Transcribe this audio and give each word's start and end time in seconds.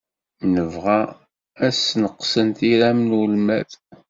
Nebɣa 0.53 1.01
ad 1.65 1.73
sneqsen 1.75 2.47
tiram 2.57 2.99
n 3.07 3.09
ulmad. 3.23 3.69